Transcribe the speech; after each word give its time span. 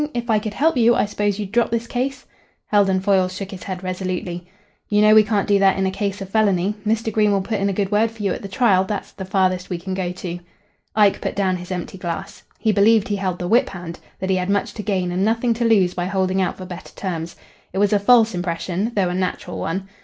If 0.15 0.31
I 0.31 0.39
could 0.39 0.55
help 0.55 0.77
you 0.77 0.95
I 0.95 1.05
s'pose 1.05 1.37
you'd 1.37 1.51
drop 1.51 1.69
this 1.69 1.85
case?" 1.85 2.25
Heldon 2.69 3.01
Foyle 3.01 3.27
shook 3.27 3.51
his 3.51 3.61
head 3.61 3.83
resolutely. 3.83 4.47
"You 4.89 4.99
know 5.03 5.13
we 5.13 5.21
can't 5.21 5.47
do 5.47 5.59
that 5.59 5.77
in 5.77 5.85
a 5.85 5.91
case 5.91 6.21
of 6.21 6.29
felony. 6.29 6.73
Mr. 6.87 7.13
Green 7.13 7.31
will 7.31 7.43
put 7.43 7.59
in 7.59 7.69
a 7.69 7.71
good 7.71 7.91
word 7.91 8.09
for 8.09 8.23
you 8.23 8.33
at 8.33 8.41
the 8.41 8.47
trial. 8.47 8.83
That's 8.83 9.11
the 9.11 9.25
farthest 9.25 9.69
we 9.69 9.77
can 9.77 9.93
go 9.93 10.11
to." 10.11 10.39
Ike 10.95 11.21
put 11.21 11.35
down 11.35 11.57
his 11.57 11.69
empty 11.71 11.99
glass. 11.99 12.41
He 12.57 12.71
believed 12.71 13.09
he 13.09 13.17
held 13.17 13.37
the 13.37 13.47
whip 13.47 13.69
hand 13.69 13.99
that 14.19 14.31
he 14.31 14.37
had 14.37 14.49
much 14.49 14.73
to 14.73 14.81
gain 14.81 15.11
and 15.11 15.23
nothing 15.23 15.53
to 15.53 15.65
lose 15.65 15.93
by 15.93 16.05
holding 16.05 16.41
out 16.41 16.57
for 16.57 16.65
better 16.65 16.95
terms. 16.95 17.35
It 17.71 17.77
was 17.77 17.93
a 17.93 17.99
false 17.99 18.33
impression, 18.33 18.93
though 18.95 19.09
a 19.09 19.13
natural 19.13 19.59
one. 19.59 19.87